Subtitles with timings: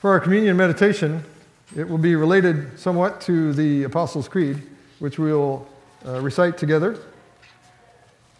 [0.00, 1.24] For our communion meditation,
[1.74, 4.62] it will be related somewhat to the Apostles' Creed,
[5.00, 5.66] which we'll
[6.06, 6.96] uh, recite together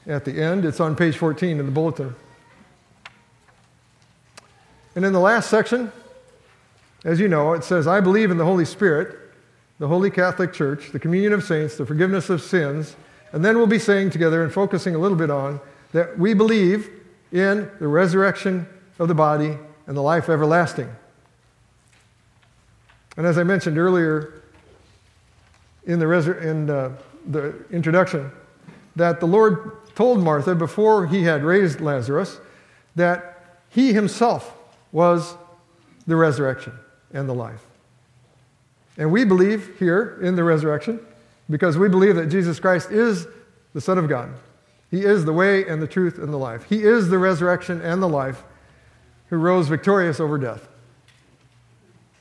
[0.07, 0.65] at the end.
[0.65, 2.15] It's on page 14 in the bulletin.
[4.95, 5.91] And in the last section,
[7.05, 9.19] as you know, it says, I believe in the Holy Spirit,
[9.81, 12.95] the Holy Catholic Church, the communion of saints, the forgiveness of sins.
[13.33, 15.59] And then we'll be saying together and focusing a little bit on
[15.91, 16.89] that we believe
[17.33, 18.69] in the resurrection
[19.01, 20.89] of the body and the life everlasting.
[23.19, 24.43] And as I mentioned earlier
[25.85, 26.93] in the, in, uh,
[27.27, 28.31] the introduction,
[28.95, 32.39] that the Lord told Martha before he had raised Lazarus
[32.95, 34.57] that he himself
[34.93, 35.35] was
[36.07, 36.73] the resurrection
[37.13, 37.65] and the life.
[38.97, 41.01] And we believe here in the resurrection
[41.51, 43.27] because we believe that Jesus Christ is
[43.75, 44.31] the Son of God.
[44.93, 46.67] He is the way and the truth and the life.
[46.69, 48.45] He is the resurrection and the life
[49.29, 50.69] who rose victorious over death.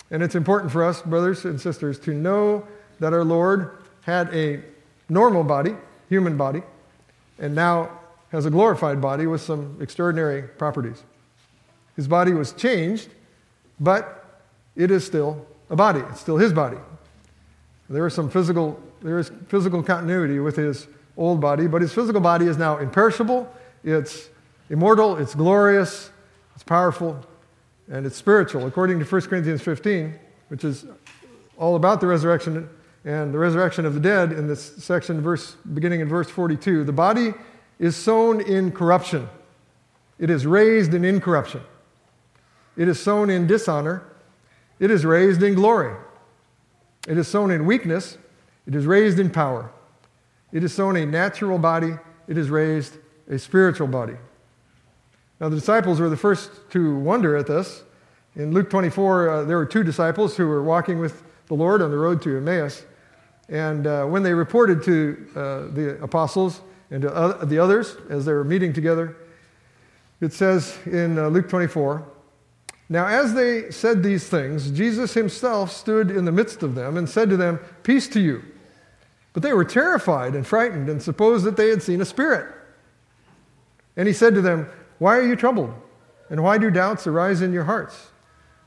[0.09, 2.65] And it's important for us, brothers and sisters, to know
[2.99, 4.61] that our Lord had a
[5.09, 5.75] normal body,
[6.09, 6.61] human body,
[7.39, 7.89] and now
[8.31, 11.03] has a glorified body with some extraordinary properties.
[11.95, 13.09] His body was changed,
[13.79, 14.25] but
[14.75, 16.01] it is still a body.
[16.09, 16.77] It's still his body.
[17.89, 22.21] There is some physical, there is physical continuity with his old body, but his physical
[22.21, 23.51] body is now imperishable,
[23.83, 24.29] it's
[24.69, 26.11] immortal, it's glorious,
[26.53, 27.19] it's powerful,
[27.89, 28.65] and it's spiritual.
[28.65, 30.13] According to 1 Corinthians 15,
[30.49, 30.85] which is
[31.57, 32.69] all about the resurrection
[33.05, 36.91] and the resurrection of the dead in this section, verse, beginning in verse 42, the
[36.91, 37.33] body
[37.79, 39.29] is sown in corruption.
[40.19, 41.61] It is raised in incorruption.
[42.75, 44.03] It is sown in dishonor.
[44.79, 45.95] It is raised in glory.
[47.07, 48.17] It is sown in weakness.
[48.65, 49.71] It is raised in power.
[50.51, 51.93] It is sown a natural body.
[52.27, 52.97] It is raised
[53.29, 54.15] a spiritual body.
[55.39, 57.83] Now, the disciples were the first to wonder at this.
[58.35, 61.91] In Luke 24, uh, there were two disciples who were walking with the Lord on
[61.91, 62.83] the road to Emmaus.
[63.49, 65.39] And uh, when they reported to uh,
[65.73, 66.61] the apostles
[66.91, 69.15] and to the others as they were meeting together,
[70.19, 72.03] it says in uh, Luke 24
[72.89, 77.07] Now, as they said these things, Jesus himself stood in the midst of them and
[77.07, 78.43] said to them, Peace to you.
[79.33, 82.53] But they were terrified and frightened and supposed that they had seen a spirit.
[83.95, 85.73] And he said to them, why are you troubled?
[86.29, 88.09] And why do doubts arise in your hearts?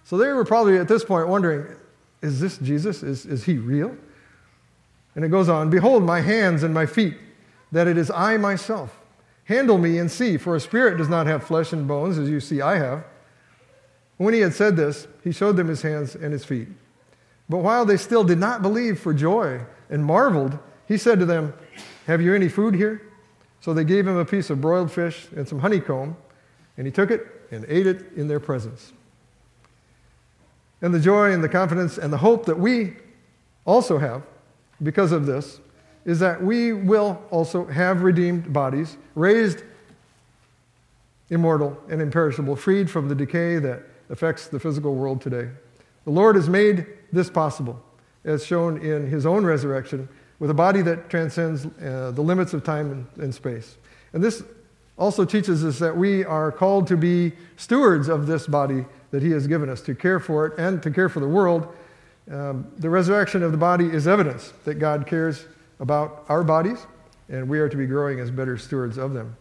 [0.04, 1.76] So they were probably at this point wondering,
[2.22, 3.02] is this Jesus?
[3.02, 3.96] Is, is he real?
[5.14, 7.16] And it goes on Behold, my hands and my feet,
[7.72, 8.98] that it is I myself.
[9.44, 12.40] Handle me and see, for a spirit does not have flesh and bones, as you
[12.40, 13.04] see I have.
[14.16, 16.68] When he had said this, he showed them his hands and his feet.
[17.48, 21.52] But while they still did not believe for joy and marveled, he said to them,
[22.06, 23.09] Have you any food here?
[23.60, 26.16] So they gave him a piece of broiled fish and some honeycomb,
[26.76, 28.92] and he took it and ate it in their presence.
[30.82, 32.96] And the joy and the confidence and the hope that we
[33.66, 34.22] also have
[34.82, 35.60] because of this
[36.06, 39.62] is that we will also have redeemed bodies, raised
[41.28, 45.48] immortal and imperishable, freed from the decay that affects the physical world today.
[46.04, 47.80] The Lord has made this possible,
[48.24, 50.08] as shown in his own resurrection
[50.40, 53.76] with a body that transcends uh, the limits of time and, and space.
[54.12, 54.42] And this
[54.98, 59.30] also teaches us that we are called to be stewards of this body that He
[59.30, 61.74] has given us, to care for it and to care for the world.
[62.30, 65.46] Um, the resurrection of the body is evidence that God cares
[65.78, 66.86] about our bodies,
[67.28, 69.36] and we are to be growing as better stewards of them.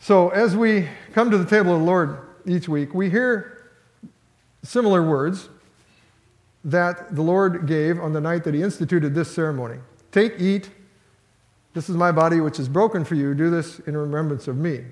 [0.00, 3.70] So, as we come to the table of the Lord each week, we hear
[4.64, 5.48] similar words
[6.64, 9.78] that the Lord gave on the night that He instituted this ceremony.
[10.12, 10.70] Take, eat.
[11.74, 13.34] This is my body, which is broken for you.
[13.34, 14.84] Do this in remembrance of me.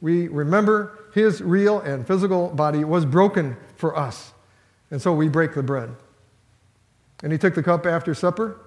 [0.00, 4.32] We remember his real and physical body was broken for us.
[4.90, 5.94] And so we break the bread.
[7.22, 8.58] And he took the cup after supper,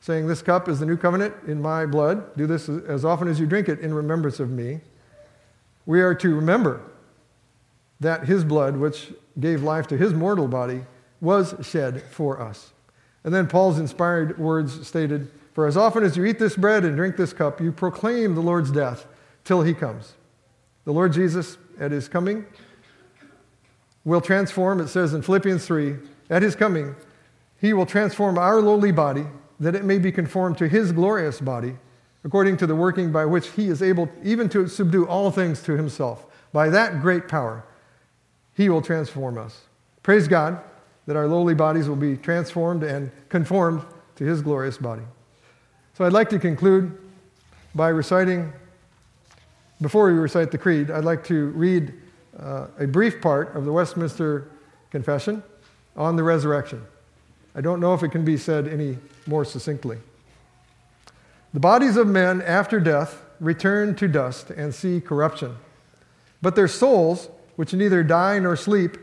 [0.00, 2.36] saying, This cup is the new covenant in my blood.
[2.36, 4.80] Do this as often as you drink it in remembrance of me.
[5.84, 6.82] We are to remember
[8.00, 10.84] that his blood, which gave life to his mortal body,
[11.20, 12.70] was shed for us.
[13.28, 16.96] And then Paul's inspired words stated, For as often as you eat this bread and
[16.96, 19.06] drink this cup, you proclaim the Lord's death
[19.44, 20.14] till he comes.
[20.86, 22.46] The Lord Jesus, at his coming,
[24.02, 25.96] will transform, it says in Philippians 3,
[26.30, 26.96] at his coming,
[27.60, 29.26] he will transform our lowly body
[29.60, 31.76] that it may be conformed to his glorious body,
[32.24, 35.76] according to the working by which he is able even to subdue all things to
[35.76, 36.24] himself.
[36.50, 37.62] By that great power,
[38.54, 39.64] he will transform us.
[40.02, 40.62] Praise God
[41.08, 43.82] that our lowly bodies will be transformed and conformed
[44.14, 45.02] to his glorious body.
[45.94, 46.96] So I'd like to conclude
[47.74, 48.52] by reciting,
[49.80, 51.94] before we recite the creed, I'd like to read
[52.38, 54.50] uh, a brief part of the Westminster
[54.90, 55.42] Confession.
[55.98, 56.86] on the resurrection.
[57.54, 59.98] I don't know if it can be said any more succinctly.
[61.52, 65.56] The bodies of men after death return to dust and see corruption,
[66.40, 68.96] but their souls, which neither die nor sleep,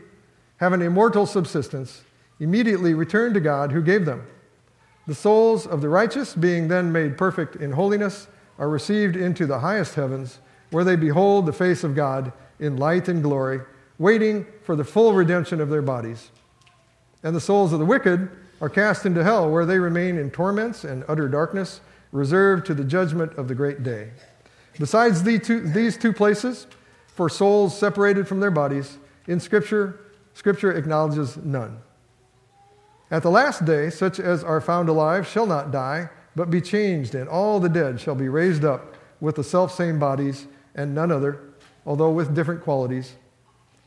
[0.58, 2.02] have an immortal subsistence,
[2.40, 4.26] immediately return to God who gave them.
[5.06, 8.26] The souls of the righteous, being then made perfect in holiness,
[8.58, 10.38] are received into the highest heavens,
[10.70, 13.60] where they behold the face of God in light and glory,
[13.98, 16.30] waiting for the full redemption of their bodies.
[17.22, 18.30] And the souls of the wicked
[18.60, 21.80] are cast into hell, where they remain in torments and utter darkness,
[22.12, 24.10] reserved to the judgment of the great day.
[24.78, 26.66] Besides these two places,
[27.06, 30.00] for souls separated from their bodies, in Scripture,
[30.36, 31.78] Scripture acknowledges none.
[33.10, 37.14] At the last day, such as are found alive shall not die, but be changed,
[37.14, 41.40] and all the dead shall be raised up with the selfsame bodies and none other,
[41.86, 43.14] although with different qualities,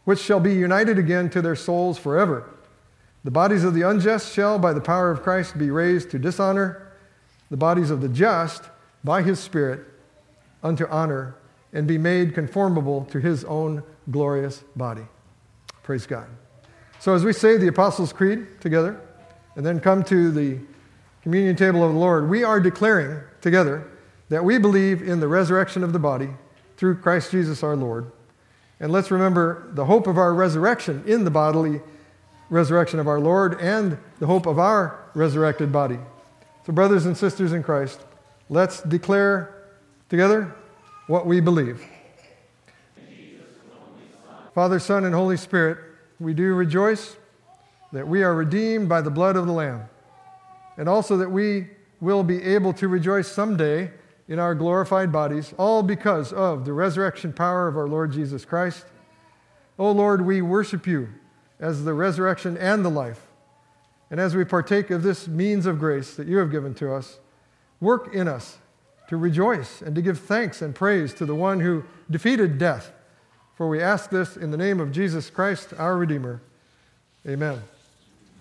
[0.05, 2.49] which shall be united again to their souls forever.
[3.23, 6.91] The bodies of the unjust shall, by the power of Christ, be raised to dishonor,
[7.51, 8.63] the bodies of the just,
[9.03, 9.81] by his Spirit,
[10.63, 11.35] unto honor,
[11.71, 15.05] and be made conformable to his own glorious body.
[15.89, 16.27] Praise God.
[16.99, 19.01] So, as we say the Apostles' Creed together,
[19.55, 20.59] and then come to the
[21.23, 23.89] communion table of the Lord, we are declaring together
[24.29, 26.29] that we believe in the resurrection of the body
[26.77, 28.11] through Christ Jesus our Lord.
[28.79, 31.81] And let's remember the hope of our resurrection in the bodily
[32.51, 35.97] resurrection of our Lord and the hope of our resurrected body.
[36.67, 37.99] So, brothers and sisters in Christ,
[38.47, 39.55] let's declare
[40.07, 40.55] together
[41.07, 41.83] what we believe.
[44.53, 45.77] Father, Son, and Holy Spirit,
[46.19, 47.15] we do rejoice
[47.91, 49.87] that we are redeemed by the blood of the Lamb,
[50.77, 51.67] and also that we
[52.01, 53.91] will be able to rejoice someday
[54.27, 58.85] in our glorified bodies, all because of the resurrection power of our Lord Jesus Christ.
[59.77, 61.09] O Lord, we worship you
[61.59, 63.27] as the resurrection and the life.
[64.11, 67.19] And as we partake of this means of grace that you have given to us,
[67.79, 68.57] work in us
[69.09, 72.91] to rejoice and to give thanks and praise to the one who defeated death.
[73.59, 76.39] For we ask this in the name of Jesus Christ, our Redeemer.
[77.27, 77.61] Amen.